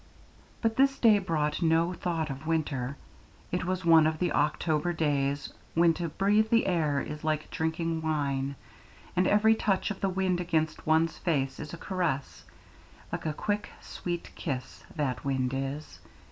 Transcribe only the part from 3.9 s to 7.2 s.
of the October days when to breathe the air